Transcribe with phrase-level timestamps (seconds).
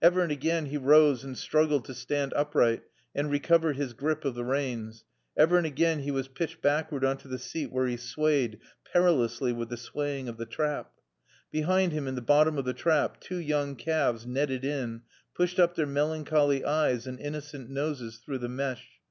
[0.00, 2.84] Ever and again he rose and struggled to stand upright
[3.14, 5.04] and recover his grip of the reins.
[5.36, 8.58] Ever and again he was pitched backward on to the seat where he swayed,
[8.90, 10.92] perilously, with the swaying of the trap.
[11.50, 15.02] Behind him, in the bottom of the trap, two young calves, netted in,
[15.34, 19.02] pushed up their melancholy eyes and innocent noses through the mesh.